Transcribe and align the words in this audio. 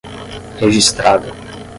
registrada 0.59 1.29